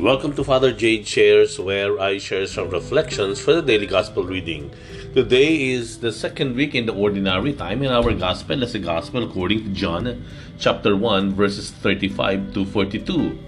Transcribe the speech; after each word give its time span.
Welcome 0.00 0.34
to 0.36 0.44
Father 0.44 0.72
Jade 0.72 1.06
Shares, 1.06 1.60
where 1.60 2.00
I 2.00 2.16
share 2.16 2.46
some 2.46 2.70
reflections 2.70 3.38
for 3.38 3.52
the 3.52 3.60
daily 3.60 3.86
gospel 3.86 4.24
reading. 4.24 4.72
Today 5.14 5.72
is 5.72 6.00
the 6.00 6.10
second 6.10 6.56
week 6.56 6.74
in 6.74 6.86
the 6.86 6.94
ordinary 6.94 7.52
time, 7.52 7.82
and 7.82 7.92
our 7.92 8.14
gospel 8.14 8.62
is 8.62 8.72
the 8.72 8.78
gospel 8.78 9.22
according 9.24 9.64
to 9.64 9.70
John, 9.78 10.24
chapter 10.58 10.96
1, 10.96 11.34
verses 11.34 11.70
35 11.70 12.54
to 12.54 12.64
42. 12.64 13.38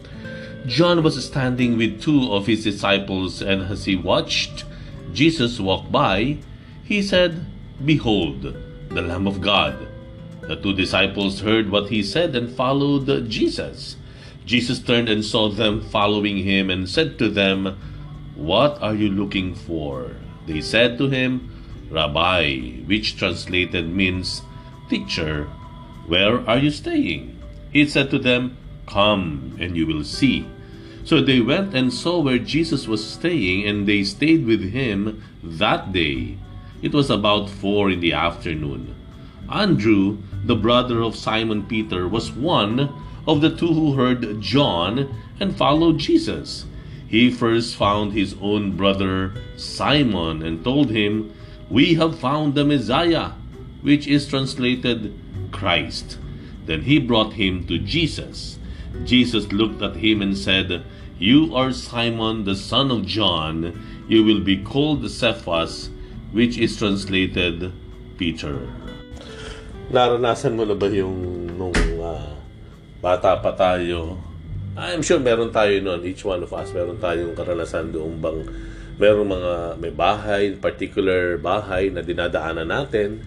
John 0.66 1.02
was 1.02 1.24
standing 1.24 1.78
with 1.78 2.02
two 2.02 2.30
of 2.30 2.46
his 2.46 2.64
disciples, 2.64 3.40
and 3.40 3.62
as 3.62 3.86
he 3.86 3.96
watched 3.96 4.66
Jesus 5.14 5.58
walk 5.58 5.90
by, 5.90 6.36
he 6.84 7.00
said, 7.00 7.46
Behold, 7.82 8.54
the 8.90 9.00
Lamb 9.00 9.26
of 9.26 9.40
God. 9.40 9.88
The 10.42 10.56
two 10.56 10.74
disciples 10.74 11.40
heard 11.40 11.70
what 11.70 11.88
he 11.88 12.02
said 12.02 12.36
and 12.36 12.54
followed 12.54 13.30
Jesus. 13.30 13.96
Jesus 14.44 14.80
turned 14.80 15.08
and 15.08 15.24
saw 15.24 15.48
them 15.48 15.80
following 15.80 16.38
him 16.38 16.70
and 16.70 16.88
said 16.88 17.18
to 17.18 17.28
them, 17.28 17.78
What 18.34 18.82
are 18.82 18.94
you 18.94 19.08
looking 19.08 19.54
for? 19.54 20.16
They 20.46 20.60
said 20.60 20.98
to 20.98 21.08
him, 21.08 21.50
Rabbi, 21.90 22.82
which 22.86 23.16
translated 23.16 23.88
means 23.88 24.42
teacher, 24.88 25.48
where 26.06 26.48
are 26.48 26.58
you 26.58 26.70
staying? 26.70 27.38
He 27.72 27.86
said 27.86 28.10
to 28.10 28.18
them, 28.18 28.56
Come 28.86 29.56
and 29.60 29.76
you 29.76 29.86
will 29.86 30.04
see. 30.04 30.46
So 31.04 31.20
they 31.20 31.40
went 31.40 31.74
and 31.74 31.92
saw 31.92 32.20
where 32.20 32.38
Jesus 32.38 32.86
was 32.86 33.04
staying, 33.04 33.66
and 33.66 33.86
they 33.86 34.04
stayed 34.04 34.46
with 34.46 34.72
him 34.72 35.22
that 35.42 35.92
day. 35.92 36.38
It 36.80 36.92
was 36.92 37.10
about 37.10 37.50
four 37.50 37.90
in 37.90 38.00
the 38.00 38.12
afternoon. 38.12 38.94
Andrew, 39.50 40.18
the 40.44 40.56
brother 40.56 41.02
of 41.02 41.16
Simon 41.16 41.66
Peter, 41.66 42.08
was 42.08 42.32
one 42.32 42.90
of 43.26 43.40
the 43.40 43.54
two 43.54 43.72
who 43.72 43.94
heard 43.94 44.40
John 44.40 45.14
and 45.38 45.56
followed 45.56 45.98
Jesus. 45.98 46.66
He 47.06 47.30
first 47.30 47.76
found 47.76 48.12
his 48.12 48.34
own 48.40 48.76
brother 48.76 49.34
Simon 49.56 50.42
and 50.42 50.64
told 50.64 50.90
him, 50.90 51.32
We 51.68 51.94
have 51.94 52.18
found 52.18 52.54
the 52.54 52.64
Messiah, 52.64 53.32
which 53.82 54.06
is 54.06 54.26
translated 54.26 55.12
Christ. 55.50 56.18
Then 56.64 56.82
he 56.82 56.98
brought 56.98 57.34
him 57.34 57.66
to 57.66 57.78
Jesus. 57.78 58.58
Jesus 59.04 59.52
looked 59.52 59.82
at 59.82 59.96
him 59.96 60.22
and 60.22 60.36
said, 60.36 60.84
You 61.18 61.54
are 61.54 61.72
Simon 61.72 62.44
the 62.44 62.56
son 62.56 62.90
of 62.90 63.04
John. 63.06 63.76
You 64.08 64.24
will 64.24 64.40
be 64.40 64.62
called 64.62 65.08
Cephas, 65.10 65.90
which 66.32 66.56
is 66.56 66.76
translated 66.76 67.72
Peter. 68.16 68.68
Naranasan 69.92 70.56
mo 70.56 70.64
na 70.64 70.74
ba 70.74 70.88
yung 70.88 71.41
bata 73.02 73.42
pa 73.42 73.50
tayo, 73.58 74.14
I'm 74.78 75.02
sure 75.02 75.20
meron 75.20 75.50
tayo 75.50 75.76
noon, 75.82 76.06
each 76.06 76.22
one 76.22 76.40
of 76.40 76.54
us, 76.54 76.70
meron 76.72 76.96
tayong 77.02 77.34
karanasan 77.36 77.92
doong 77.92 78.22
bang 78.22 78.40
meron 78.96 79.26
mga 79.26 79.82
may 79.82 79.90
bahay, 79.90 80.54
particular 80.54 81.34
bahay 81.36 81.90
na 81.90 82.00
dinadaanan 82.00 82.70
natin 82.70 83.20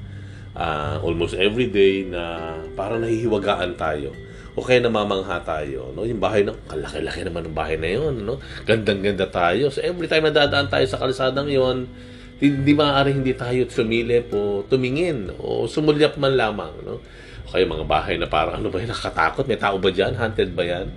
uh, 0.56 0.98
almost 1.04 1.36
every 1.36 1.68
day 1.68 2.08
na 2.08 2.56
parang 2.74 3.04
nahihiwagaan 3.04 3.76
tayo 3.76 4.16
o 4.56 4.64
kaya 4.64 4.80
namamangha 4.80 5.44
tayo. 5.44 5.92
No? 5.92 6.08
Yung 6.08 6.24
bahay, 6.24 6.48
no? 6.48 6.56
kalaki-laki 6.72 7.28
naman 7.28 7.52
ng 7.52 7.56
bahay 7.56 7.76
na 7.76 7.92
yon 7.92 8.24
no? 8.24 8.40
Gandang-ganda 8.64 9.28
tayo. 9.28 9.68
So 9.68 9.84
every 9.84 10.08
time 10.08 10.32
na 10.32 10.32
dadaan 10.32 10.72
tayo 10.72 10.88
sa 10.88 10.96
kalsadang 10.96 11.52
yon 11.52 11.92
hindi 12.40 12.72
maaari 12.72 13.16
hindi 13.16 13.36
tayo 13.36 13.68
sumilip 13.68 14.32
o 14.32 14.64
tumingin 14.68 15.32
o 15.40 15.68
sumulyap 15.68 16.16
man 16.16 16.40
lamang. 16.40 16.72
No? 16.88 17.04
Kayo 17.50 17.66
mga 17.70 17.86
bahay 17.86 18.16
na 18.18 18.28
parang 18.30 18.60
ano 18.60 18.68
ba 18.70 18.82
yun, 18.82 18.90
nakakatakot, 18.90 19.46
may 19.46 19.60
tao 19.60 19.78
ba 19.78 19.90
dyan, 19.90 20.18
haunted 20.18 20.52
ba 20.54 20.64
yan? 20.66 20.88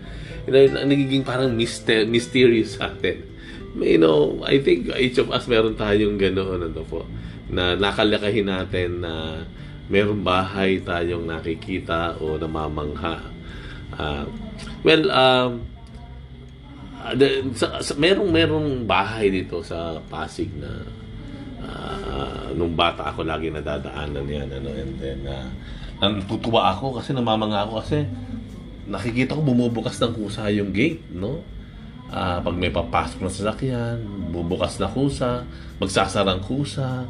You 0.49 0.51
know, 0.53 0.85
nagiging 0.89 1.25
parang 1.25 1.53
myster- 1.53 2.09
mysterious 2.09 2.81
sa 2.81 2.89
atin. 2.89 3.21
You 3.79 4.01
know, 4.01 4.43
I 4.49 4.59
think 4.65 4.89
each 4.97 5.21
of 5.21 5.29
us 5.29 5.45
meron 5.45 5.77
tayong 5.77 6.17
ganoon 6.17 6.73
ano 6.73 6.83
po, 6.89 7.05
na 7.53 7.77
nakalakahin 7.77 8.49
natin 8.49 9.05
na 9.05 9.45
meron 9.89 10.21
bahay 10.25 10.81
tayong 10.81 11.29
nakikita 11.29 12.17
o 12.21 12.37
namamangha. 12.37 13.25
Uh, 13.93 14.25
well, 14.85 15.05
um, 15.13 15.65
the, 17.17 17.45
sa, 17.55 17.81
sa, 17.81 17.93
merong 17.97 18.29
merong 18.29 18.69
bahay 18.85 19.31
dito 19.33 19.65
sa 19.65 19.97
Pasig 20.11 20.51
na 20.59 20.85
uh, 21.63 22.47
nung 22.53 22.75
bata 22.75 23.09
ako 23.15 23.25
lagi 23.25 23.49
nadadaanan 23.49 24.27
yan 24.27 24.49
ano 24.51 24.69
and 24.75 24.93
then 24.99 25.21
uh, 25.25 25.49
natutuwa 25.99 26.71
ako 26.71 26.99
kasi 27.03 27.11
namamanga 27.11 27.67
ako 27.67 27.83
kasi 27.83 28.07
nakikita 28.89 29.37
ko 29.37 29.45
bumubukas 29.45 30.01
ng 30.01 30.17
kusa 30.17 30.49
yung 30.49 30.73
gate, 30.73 31.05
no? 31.13 31.45
Uh, 32.09 32.41
pag 32.41 32.57
may 32.57 32.73
papasok 32.73 33.21
na 33.21 33.29
sasakyan, 33.29 34.01
bubukas 34.33 34.81
na 34.81 34.89
kusa, 34.89 35.45
magsasarang 35.77 36.41
kusa. 36.41 37.05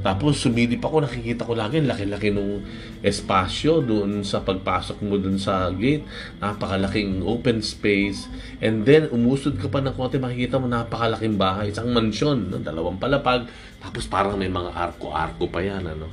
Tapos 0.00 0.42
sumilip 0.42 0.82
ako, 0.82 1.06
nakikita 1.06 1.46
ko 1.46 1.54
lagi, 1.54 1.78
laki-laki 1.78 2.34
nung 2.34 2.64
espasyo 3.04 3.78
doon 3.84 4.26
sa 4.26 4.42
pagpasok 4.42 5.06
mo 5.06 5.20
doon 5.22 5.38
sa 5.38 5.70
gate. 5.70 6.02
Napakalaking 6.42 7.22
open 7.22 7.62
space. 7.62 8.26
And 8.58 8.82
then, 8.82 9.12
umusod 9.14 9.60
ka 9.60 9.70
pa 9.70 9.78
ng 9.84 9.94
konti, 9.94 10.18
makikita 10.18 10.58
mo 10.58 10.66
napakalaking 10.66 11.38
bahay. 11.38 11.70
Isang 11.70 11.94
mansyon, 11.94 12.50
no? 12.50 12.58
dalawang 12.58 12.98
palapag. 12.98 13.46
Tapos 13.78 14.08
parang 14.10 14.34
may 14.34 14.50
mga 14.50 14.72
arko-arko 14.72 15.46
pa 15.46 15.60
yan. 15.62 15.84
Ano? 15.84 16.08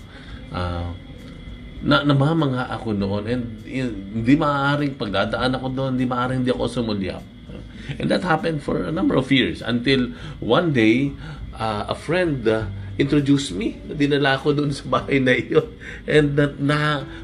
Uh, 0.52 1.07
na 1.82 2.02
namamanga 2.02 2.66
ako 2.74 2.94
noon 2.98 3.24
and 3.30 3.44
hindi 3.64 4.34
maaaring 4.34 4.98
pagdadaan 4.98 5.54
ako 5.58 5.68
doon, 5.74 5.90
hindi 5.98 6.10
maaaring 6.10 6.42
hindi 6.42 6.54
ako 6.54 6.66
sumulyap. 6.70 7.24
And 7.96 8.12
that 8.12 8.26
happened 8.28 8.60
for 8.66 8.84
a 8.84 8.92
number 8.92 9.16
of 9.16 9.32
years 9.32 9.64
until 9.64 10.12
one 10.44 10.76
day 10.76 11.16
uh, 11.58 11.90
a 11.90 11.96
friend 11.98 12.46
uh, 12.48 12.70
introduced 12.98 13.54
me. 13.54 13.78
Dinala 13.86 14.42
ko 14.42 14.54
doon 14.54 14.74
sa 14.74 14.86
bahay 14.90 15.22
na 15.22 15.38
iyon. 15.38 15.70
And 16.10 16.34
na, 16.34 16.46
na 16.58 16.80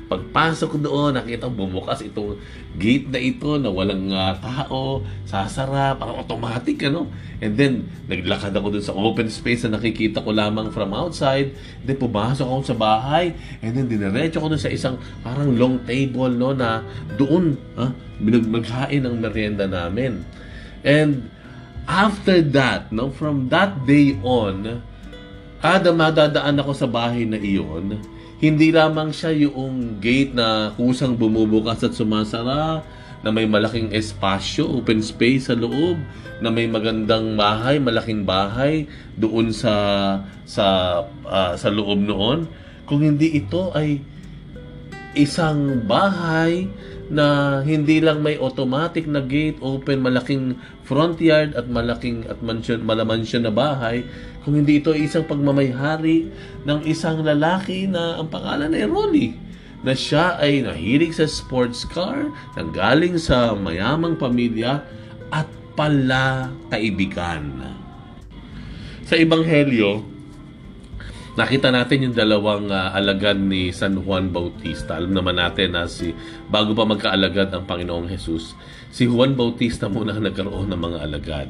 pagpasok 0.05 0.77
doon, 0.77 1.17
nakita 1.17 1.49
ko 1.49 1.65
bumukas 1.65 2.05
itong 2.05 2.37
gate 2.77 3.09
na 3.09 3.17
ito 3.17 3.57
na 3.57 3.73
walang 3.73 4.13
uh, 4.13 4.37
tao, 4.37 5.01
sasara, 5.25 5.97
parang 5.97 6.21
automatic, 6.21 6.77
ano? 6.85 7.09
And 7.41 7.57
then, 7.57 7.89
naglakad 8.05 8.53
ako 8.53 8.77
doon 8.77 8.85
sa 8.85 8.93
open 8.93 9.29
space 9.33 9.65
na 9.65 9.81
nakikita 9.81 10.21
ko 10.21 10.29
lamang 10.29 10.69
from 10.69 10.93
outside. 10.93 11.57
And 11.81 11.85
then, 11.89 11.97
pumasok 11.97 12.45
ako 12.45 12.61
sa 12.69 12.77
bahay. 12.77 13.33
And 13.65 13.73
then, 13.73 13.89
diniretso 13.89 14.45
ko 14.45 14.53
doon 14.53 14.61
sa 14.61 14.69
isang 14.69 15.01
parang 15.25 15.57
long 15.57 15.81
table, 15.89 16.29
no, 16.29 16.53
na 16.53 16.85
doon, 17.17 17.57
ha, 17.81 17.89
maghain 18.21 19.09
ang 19.09 19.17
merienda 19.17 19.65
namin. 19.65 20.21
And, 20.85 21.33
after 21.87 22.41
that, 22.55 22.91
no, 22.91 23.11
from 23.11 23.49
that 23.51 23.83
day 23.83 24.15
on, 24.23 24.83
kada 25.63 25.95
madadaan 25.95 26.59
ako 26.59 26.71
sa 26.75 26.87
bahay 26.87 27.23
na 27.23 27.39
iyon, 27.39 27.99
hindi 28.43 28.75
lamang 28.75 29.15
siya 29.15 29.31
yung 29.47 30.03
gate 30.03 30.35
na 30.35 30.75
kusang 30.75 31.15
bumubukas 31.15 31.79
at 31.83 31.95
sumasara, 31.95 32.83
na 33.23 33.31
may 33.31 33.47
malaking 33.47 33.95
espasyo, 33.95 34.67
open 34.67 34.99
space 34.99 35.47
sa 35.47 35.55
loob, 35.55 35.95
na 36.43 36.51
may 36.51 36.67
magandang 36.67 37.39
bahay, 37.39 37.79
malaking 37.79 38.27
bahay 38.27 38.83
doon 39.15 39.55
sa 39.55 39.71
sa 40.43 40.99
uh, 41.23 41.55
sa 41.55 41.71
loob 41.71 42.03
noon. 42.03 42.51
Kung 42.83 42.99
hindi 42.99 43.39
ito 43.39 43.71
ay 43.71 44.03
isang 45.15 45.87
bahay 45.87 46.67
na 47.11 47.59
hindi 47.63 47.99
lang 47.99 48.23
may 48.23 48.39
automatic 48.39 49.03
na 49.07 49.19
gate 49.19 49.59
open, 49.59 49.99
malaking 49.99 50.55
front 50.87 51.19
yard 51.19 51.51
at 51.55 51.67
malaking 51.67 52.23
at 52.31 52.39
mansion, 52.39 52.83
malamansyon 52.83 53.43
na 53.43 53.53
bahay, 53.53 54.07
kung 54.43 54.59
hindi 54.59 54.79
ito 54.79 54.95
isang 54.95 55.27
pagmamayari 55.27 56.31
ng 56.63 56.79
isang 56.87 57.23
lalaki 57.23 57.87
na 57.87 58.19
ang 58.19 58.27
pangalan 58.31 58.75
ay 58.75 58.87
Ronnie 58.87 59.35
na 59.83 59.91
siya 59.91 60.39
ay 60.39 60.63
nahilig 60.63 61.19
sa 61.19 61.27
sports 61.27 61.83
car, 61.83 62.31
nanggaling 62.55 63.19
sa 63.19 63.51
mayamang 63.51 64.15
pamilya 64.15 64.79
at 65.27 65.47
pala 65.75 66.47
kaibigan. 66.71 67.75
Sa 69.03 69.19
Ebanghelyo, 69.19 70.12
Nakita 71.33 71.73
natin 71.73 72.05
yung 72.05 72.13
dalawang 72.13 72.69
uh, 72.69 72.93
alagad 72.93 73.41
ni 73.41 73.73
San 73.73 73.97
Juan 73.97 74.29
Bautista. 74.29 75.01
Alam 75.01 75.17
naman 75.17 75.41
natin 75.41 75.73
na 75.73 75.89
si 75.89 76.13
bago 76.45 76.77
pa 76.77 76.85
magkaalagad 76.85 77.49
ang 77.49 77.65
Panginoong 77.65 78.05
Jesus, 78.05 78.53
si 78.93 79.09
Juan 79.09 79.33
Bautista 79.33 79.89
muna 79.89 80.13
nagkaroon 80.13 80.69
ng 80.69 80.77
mga 80.77 80.99
alagad. 81.01 81.49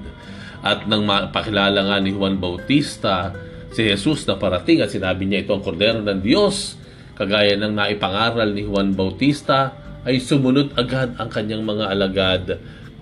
At 0.63 0.87
nang 0.87 1.03
mapakilala 1.03 1.83
nga 1.83 1.97
ni 1.99 2.15
Juan 2.15 2.39
Bautista 2.39 3.35
si 3.75 3.83
Jesus 3.83 4.23
na 4.23 4.39
parating 4.39 4.79
at 4.79 4.87
sinabi 4.87 5.27
niya 5.27 5.43
ito 5.43 5.51
ang 5.51 5.59
kordero 5.59 5.99
ng 5.99 6.23
Diyos, 6.23 6.79
kagaya 7.19 7.59
ng 7.59 7.75
naipangaral 7.75 8.55
ni 8.55 8.63
Juan 8.63 8.95
Bautista, 8.95 9.75
ay 10.07 10.23
sumunod 10.23 10.79
agad 10.79 11.19
ang 11.19 11.27
kanyang 11.27 11.67
mga 11.67 11.85
alagad 11.91 12.43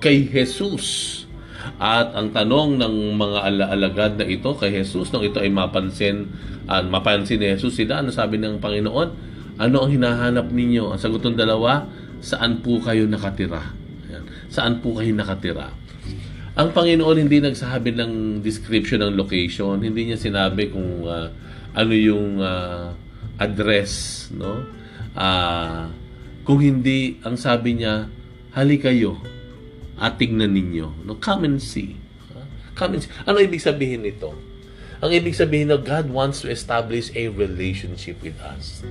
kay 0.01 0.25
Jesus 0.25 1.30
at 1.81 2.13
ang 2.13 2.34
tanong 2.34 2.78
ng 2.81 2.96
mga 3.18 3.40
alagad 3.69 4.12
na 4.18 4.25
ito 4.25 4.54
kay 4.58 4.81
Jesus 4.81 5.10
nung 5.13 5.25
ito 5.25 5.42
ay 5.42 5.50
mapansin 5.50 6.30
at 6.66 6.86
mapansin 6.86 7.42
ni 7.42 7.52
Jesus 7.54 7.78
sila, 7.78 8.02
ano 8.02 8.13
sabi 8.13 8.38
ng 8.38 8.62
Panginoon? 8.62 9.10
Ano 9.62 9.75
ang 9.86 9.90
hinahanap 9.94 10.50
ninyo? 10.50 10.94
Ang 10.94 11.00
sagot 11.02 11.22
dalawa, 11.38 11.86
saan 12.22 12.66
po 12.66 12.81
kayo 12.81 13.06
nakatira? 13.06 13.74
Ayan. 14.10 14.24
Saan 14.50 14.81
po 14.81 14.98
kayo 14.98 15.13
nakatira? 15.13 15.81
ang 16.52 16.75
Panginoon 16.75 17.16
hindi 17.16 17.40
nagsabi 17.40 17.96
ng 17.96 18.44
description 18.44 19.00
ng 19.00 19.16
location, 19.16 19.80
hindi 19.80 20.12
niya 20.12 20.19
sinabi 20.19 20.68
kung 20.68 21.07
uh, 21.07 21.31
ano 21.72 21.94
yung 21.96 22.44
uh, 22.44 22.92
address, 23.40 24.28
no? 24.36 24.68
Uh, 25.16 25.88
kung 26.44 26.60
hindi, 26.60 27.24
ang 27.24 27.40
sabi 27.40 27.80
niya, 27.80 28.12
hali 28.52 28.75
kayo 28.84 29.16
at 30.01 30.18
tignan 30.18 30.57
ninyo. 30.57 31.06
No? 31.06 31.21
Come 31.21 31.45
and 31.45 31.62
see. 31.62 32.01
Come 32.74 32.98
and 32.98 33.06
see. 33.06 33.13
Ano 33.30 33.38
ibig 33.38 33.62
sabihin 33.62 34.01
nito? 34.01 34.33
Ang 35.01 35.13
ibig 35.13 35.38
sabihin 35.38 35.69
na 35.69 35.77
God 35.77 36.09
wants 36.09 36.42
to 36.42 36.50
establish 36.50 37.13
a 37.13 37.30
relationship 37.30 38.18
with 38.21 38.38
us. 38.42 38.81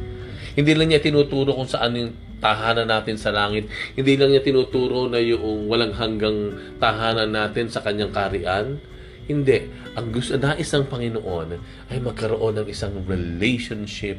Hindi 0.55 0.75
lang 0.75 0.91
niya 0.91 1.03
tinuturo 1.03 1.55
kung 1.55 1.71
saan 1.71 1.99
yung 1.99 2.13
tahanan 2.43 2.91
natin 2.91 3.15
sa 3.19 3.31
langit. 3.31 3.67
Hindi 3.95 4.19
lang 4.19 4.35
niya 4.35 4.43
tinuturo 4.43 5.07
na 5.07 5.23
yung 5.23 5.71
walang 5.71 5.95
hanggang 5.95 6.55
tahanan 6.83 7.31
natin 7.31 7.71
sa 7.71 7.83
kanyang 7.83 8.11
karian. 8.11 8.83
Hindi. 9.31 9.71
Ang 9.95 10.11
gusto, 10.11 10.35
nais 10.35 10.67
ng 10.67 10.87
Panginoon 10.91 11.49
ay 11.95 11.99
magkaroon 12.03 12.59
ng 12.59 12.67
isang 12.67 13.07
relationship 13.07 14.19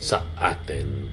sa 0.00 0.24
atin. 0.40 1.12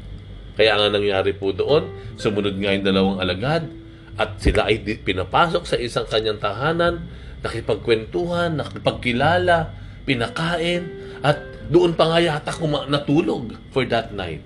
Kaya 0.55 0.79
nga 0.79 0.87
nangyari 0.87 1.35
po 1.35 1.51
doon, 1.51 1.87
sumunod 2.15 2.55
nga 2.63 2.71
yung 2.71 2.85
dalawang 2.87 3.19
alagad 3.19 3.82
at 4.18 4.38
sila 4.38 4.69
ay 4.69 4.83
pinapasok 4.83 5.63
sa 5.65 5.77
isang 5.77 6.06
kanyang 6.06 6.38
tahanan, 6.38 7.06
nakipagkwentuhan, 7.42 8.62
nakipagkilala, 8.62 9.74
pinakain, 10.06 10.88
at 11.25 11.39
doon 11.71 11.95
pa 11.98 12.13
nga 12.13 12.19
yata 12.19 12.51
kuma- 12.54 12.86
natulog 12.86 13.57
for 13.74 13.88
that 13.88 14.13
night. 14.13 14.44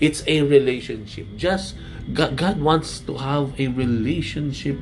It's 0.00 0.24
a 0.24 0.40
relationship. 0.40 1.28
Just 1.36 1.76
God, 2.16 2.58
wants 2.58 3.04
to 3.04 3.20
have 3.20 3.52
a 3.60 3.68
relationship 3.68 4.80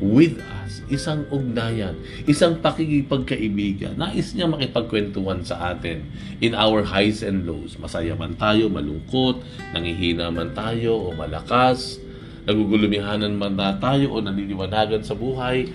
with 0.00 0.36
us. 0.60 0.84
Isang 0.92 1.26
ugnayan, 1.32 1.96
isang 2.28 2.60
pakikipagkaibigan. 2.60 3.96
Nais 3.96 4.36
niya 4.36 4.46
makipagkwentuhan 4.46 5.42
sa 5.42 5.72
atin 5.72 6.04
in 6.44 6.52
our 6.52 6.84
highs 6.84 7.24
and 7.24 7.48
lows. 7.48 7.80
Masaya 7.80 8.14
man 8.14 8.36
tayo, 8.36 8.68
malungkot, 8.68 9.40
nangihina 9.72 10.28
man 10.28 10.52
tayo 10.52 11.08
o 11.08 11.14
malakas, 11.16 11.98
nagugulumihanan 12.50 13.38
man 13.38 13.54
na 13.54 13.78
tayo 13.78 14.18
o 14.18 14.20
naniniwanagan 14.20 15.06
sa 15.06 15.14
buhay. 15.14 15.70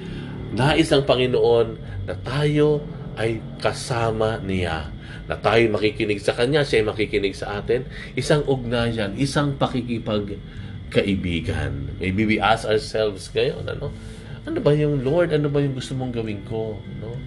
Nais 0.51 0.91
ng 0.91 1.07
Panginoon 1.07 1.79
na 2.03 2.19
tayo 2.19 2.83
ay 3.15 3.39
kasama 3.63 4.43
niya. 4.43 4.91
Na 5.25 5.33
tayo 5.39 5.71
makikinig 5.71 6.21
sa 6.21 6.35
Kanya, 6.35 6.67
siya 6.67 6.83
ay 6.83 6.87
makikinig 6.91 7.33
sa 7.33 7.63
atin. 7.63 7.87
Isang 8.13 8.43
ugnayan, 8.45 9.15
isang 9.15 9.55
pakikipagkaibigan. 9.55 11.95
Maybe 11.97 12.27
we 12.27 12.43
ask 12.43 12.67
ourselves 12.67 13.31
ngayon, 13.31 13.71
ano? 13.71 13.95
Ano 14.45 14.61
ba 14.61 14.77
yung 14.77 15.01
Lord? 15.01 15.33
Ano 15.33 15.49
ba 15.49 15.57
yung 15.63 15.73
gusto 15.73 15.97
mong 15.97 16.13
gawin 16.13 16.45
ko? 16.45 16.77
No? 17.01 17.17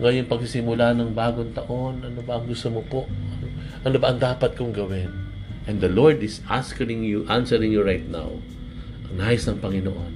Ngayon 0.00 0.24
pagsisimula 0.30 0.94
ng 0.96 1.12
bagong 1.12 1.52
taon, 1.52 2.00
ano 2.06 2.22
ba 2.24 2.40
ang 2.40 2.48
gusto 2.48 2.72
mo 2.72 2.80
po? 2.86 3.04
Ano 3.84 4.00
ba 4.00 4.08
ang 4.14 4.22
dapat 4.22 4.56
kong 4.56 4.72
gawin? 4.72 5.12
And 5.68 5.84
the 5.84 5.92
Lord 5.92 6.24
is 6.24 6.40
asking 6.48 7.04
you, 7.04 7.28
answering 7.28 7.68
you 7.74 7.84
right 7.84 8.08
now. 8.08 8.40
Ang 9.08 9.16
nais 9.16 9.44
ng 9.48 9.58
Panginoon 9.60 10.12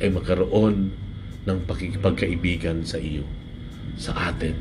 ay 0.00 0.08
magkaroon 0.14 0.94
ng 1.44 1.58
pakikipagkaibigan 1.66 2.86
sa 2.86 2.96
iyo 3.02 3.26
sa 3.98 4.32
atin. 4.32 4.54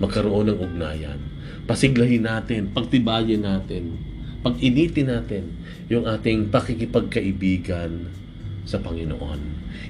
Magkaroon 0.00 0.50
ng 0.50 0.58
ugnayan. 0.58 1.20
Pasiglahin 1.68 2.26
natin, 2.26 2.72
pagtibayin 2.74 3.46
natin, 3.46 4.00
pag-initin 4.42 5.06
natin 5.06 5.44
yung 5.86 6.08
ating 6.08 6.50
pakikipagkaibigan 6.50 8.10
sa 8.66 8.82
Panginoon. 8.82 9.40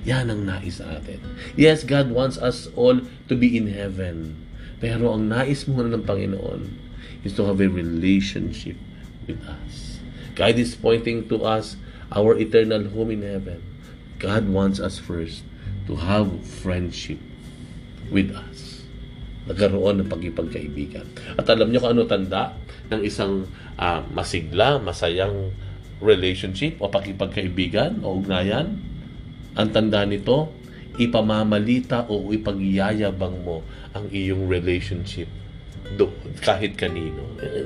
Yan 0.05 0.29
ang 0.29 0.45
nais 0.45 0.83
sa 0.83 1.01
atin. 1.01 1.21
Yes, 1.57 1.87
God 1.87 2.13
wants 2.13 2.37
us 2.37 2.69
all 2.77 3.01
to 3.29 3.35
be 3.39 3.57
in 3.57 3.73
heaven. 3.73 4.37
Pero 4.83 5.15
ang 5.15 5.31
nais 5.31 5.65
muna 5.71 5.95
ng 5.95 6.05
Panginoon 6.05 6.69
is 7.23 7.33
to 7.39 7.47
have 7.47 7.63
a 7.63 7.71
relationship 7.71 8.77
with 9.25 9.41
us. 9.47 10.03
God 10.35 10.59
is 10.59 10.75
pointing 10.75 11.29
to 11.31 11.45
us 11.47 11.79
our 12.13 12.37
eternal 12.37 12.89
home 12.93 13.11
in 13.11 13.23
heaven. 13.25 13.61
God 14.21 14.49
wants 14.49 14.79
us 14.79 15.01
first 15.01 15.43
to 15.91 15.99
have 15.99 16.31
friendship 16.47 17.19
with 18.13 18.31
us 18.31 18.73
nagkaroon 19.43 20.03
ng 20.03 20.09
pagkipagkaibigan. 20.09 21.07
At 21.35 21.51
alam 21.51 21.75
niyo 21.75 21.83
kung 21.83 21.99
ano 21.99 22.07
tanda 22.07 22.55
ng 22.95 23.03
isang 23.03 23.51
uh, 23.75 24.01
masigla, 24.15 24.79
masayang 24.79 25.51
relationship 25.99 26.79
o 26.79 26.87
pagkipagkaibigan 26.87 28.07
o 28.07 28.23
ugnayan? 28.23 28.79
Ang 29.59 29.69
tanda 29.75 30.07
nito, 30.07 30.55
ipamamalita 30.95 32.07
o 32.07 32.31
ipagyayabang 32.31 33.43
mo 33.43 33.67
ang 33.93 34.07
iyong 34.15 34.47
relationship 34.47 35.27
do, 35.99 36.09
kahit 36.41 36.79
kanino. 36.79 37.21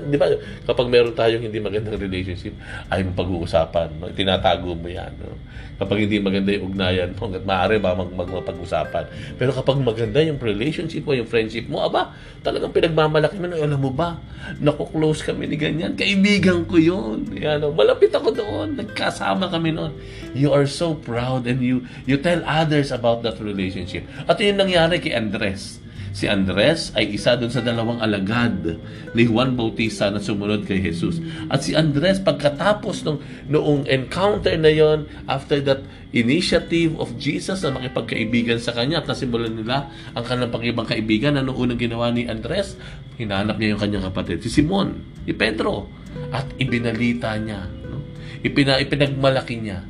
Di 0.09 0.17
ba? 0.19 0.27
Kapag 0.67 0.87
meron 0.89 1.15
tayong 1.15 1.45
hindi 1.45 1.61
magandang 1.63 2.01
relationship, 2.01 2.57
ay 2.91 3.07
pag-uusapan. 3.13 4.03
No? 4.03 4.11
Tinatago 4.11 4.75
mo 4.75 4.89
yan. 4.89 5.13
No? 5.21 5.37
Kapag 5.77 6.09
hindi 6.09 6.17
maganda 6.19 6.51
yung 6.57 6.73
ugnayan 6.73 7.13
mo, 7.13 7.29
hanggat 7.29 7.45
maaari 7.45 7.77
ba 7.77 7.93
mag, 7.93 8.09
mag 8.11 8.31
mapag-usapan. 8.33 9.37
Pero 9.37 9.53
kapag 9.53 9.77
maganda 9.79 10.25
yung 10.25 10.41
relationship 10.41 11.05
mo, 11.05 11.13
yung 11.13 11.29
friendship 11.29 11.69
mo, 11.69 11.85
aba, 11.85 12.17
talagang 12.41 12.73
pinagmamalaki 12.73 13.37
mo. 13.37 13.53
Alam 13.53 13.81
mo 13.85 13.93
ba, 13.93 14.17
naku-close 14.59 15.21
kami 15.21 15.47
ni 15.53 15.57
ganyan. 15.61 15.93
Kaibigan 15.93 16.65
ko 16.65 16.81
yun. 16.81 17.29
Yan, 17.37 17.61
no? 17.63 17.77
Malapit 17.77 18.11
ako 18.17 18.33
doon. 18.33 18.81
Nagkasama 18.81 19.53
kami 19.53 19.77
noon. 19.77 19.93
You 20.33 20.57
are 20.57 20.67
so 20.67 20.97
proud 20.97 21.45
and 21.45 21.61
you 21.61 21.85
you 22.05 22.21
tell 22.21 22.41
others 22.45 22.93
about 22.93 23.21
that 23.25 23.37
relationship. 23.41 24.09
At 24.25 24.41
yun 24.41 24.57
nangyari 24.61 25.01
kay 25.01 25.17
Andres 25.17 25.86
Si 26.17 26.25
Andres 26.25 26.97
ay 26.97 27.13
isa 27.13 27.37
doon 27.37 27.53
sa 27.53 27.61
dalawang 27.61 28.01
alagad 28.01 28.81
ni 29.13 29.29
Juan 29.29 29.53
Bautista 29.53 30.09
na 30.09 30.17
sumunod 30.17 30.65
kay 30.65 30.81
Jesus. 30.81 31.21
At 31.53 31.61
si 31.61 31.77
Andres 31.77 32.25
pagkatapos 32.25 33.05
nung 33.05 33.21
noong 33.53 33.85
encounter 33.85 34.57
na 34.57 34.73
yon, 34.73 35.05
after 35.29 35.61
that 35.61 35.85
initiative 36.17 36.97
of 36.97 37.13
Jesus 37.21 37.61
na 37.61 37.77
makipagkaibigan 37.77 38.57
sa 38.57 38.73
kanya 38.73 39.05
at 39.05 39.13
nasimulan 39.13 39.61
nila 39.61 39.93
ang 40.17 40.25
kanilang 40.25 40.57
pag-ibang 40.57 40.89
kaibigan, 40.89 41.37
ano 41.37 41.53
unang 41.53 41.77
ginawa 41.77 42.09
ni 42.09 42.25
Andres? 42.25 42.81
Hinanap 43.21 43.61
niya 43.61 43.77
yung 43.77 43.83
kanyang 43.85 44.09
kapatid, 44.09 44.41
si 44.41 44.49
Simon, 44.49 45.05
si 45.29 45.37
Pedro, 45.37 45.93
at 46.33 46.49
ibinalita 46.57 47.37
niya. 47.37 47.69
No? 47.93 48.01
Ipina, 48.41 48.81
ipinagmalaki 48.81 49.61
niya. 49.61 49.85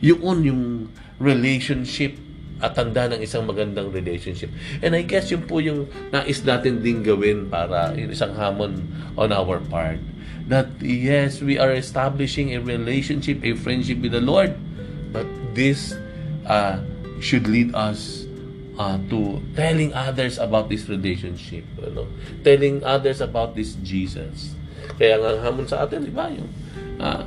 Yun 0.00 0.38
yung 0.48 0.62
relationship 1.20 2.25
at 2.60 2.72
tanda 2.72 3.04
ng 3.12 3.20
isang 3.20 3.44
magandang 3.44 3.92
relationship. 3.92 4.48
And 4.80 4.96
I 4.96 5.04
guess 5.04 5.28
yun 5.28 5.44
po 5.44 5.60
yung 5.60 5.92
nais 6.08 6.40
natin 6.40 6.80
din 6.80 7.04
gawin 7.04 7.52
para 7.52 7.92
isang 7.96 8.32
hamon 8.32 8.80
on 9.16 9.32
our 9.32 9.60
part. 9.60 10.00
That 10.46 10.78
yes, 10.80 11.42
we 11.42 11.58
are 11.58 11.74
establishing 11.74 12.54
a 12.54 12.62
relationship, 12.62 13.42
a 13.44 13.52
friendship 13.58 14.00
with 14.00 14.16
the 14.16 14.22
Lord. 14.22 14.56
But 15.10 15.26
this 15.52 15.92
uh, 16.46 16.80
should 17.20 17.50
lead 17.50 17.74
us 17.74 18.24
uh, 18.78 18.96
to 19.10 19.42
telling 19.58 19.92
others 19.92 20.38
about 20.38 20.70
this 20.72 20.88
relationship. 20.88 21.66
Ano? 21.82 22.08
Telling 22.40 22.80
others 22.86 23.20
about 23.20 23.58
this 23.58 23.76
Jesus. 23.84 24.54
Kaya 24.96 25.18
nga 25.18 25.44
hamon 25.44 25.66
sa 25.66 25.84
atin, 25.84 26.06
di 26.06 26.14
ba? 26.14 26.30
Yung, 26.30 26.48
uh, 27.02 27.26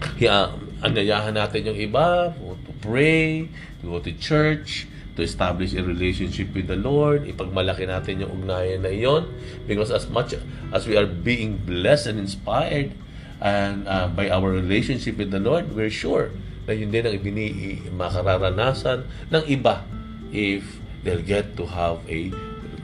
kaya, 0.00 0.56
anyayahan 0.80 1.36
natin 1.36 1.68
yung 1.68 1.78
iba 1.78 2.32
pray, 2.80 3.48
to 3.80 3.84
go 3.86 3.98
to 4.00 4.12
church, 4.16 4.88
to 5.16 5.22
establish 5.22 5.74
a 5.74 5.84
relationship 5.84 6.54
with 6.54 6.66
the 6.66 6.80
Lord, 6.80 7.28
ipagmalaki 7.28 7.84
natin 7.84 8.24
yung 8.24 8.40
ugnayan 8.40 8.80
na 8.80 8.90
iyon 8.90 9.28
because 9.68 9.92
as 9.92 10.08
much 10.08 10.32
as 10.72 10.88
we 10.88 10.96
are 10.96 11.06
being 11.06 11.60
blessed 11.68 12.16
and 12.16 12.18
inspired 12.18 12.96
and 13.40 13.84
uh, 13.88 14.08
by 14.08 14.28
our 14.32 14.48
relationship 14.48 15.20
with 15.20 15.30
the 15.30 15.40
Lord, 15.40 15.72
we're 15.76 15.92
sure 15.92 16.32
na 16.68 16.76
yun 16.76 16.92
din 16.92 17.08
ang 17.08 17.14
ibini 17.16 17.48
makararanasan 17.90 19.02
ng 19.32 19.44
iba 19.50 19.82
if 20.30 20.78
they'll 21.02 21.24
get 21.24 21.56
to 21.56 21.66
have 21.66 21.98
a 22.06 22.30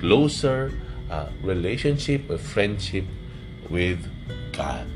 closer 0.03 0.73
uh, 1.09 1.31
relationship, 1.45 2.27
a 2.29 2.41
friendship 2.41 3.05
with 3.71 4.03
God. 4.53 4.96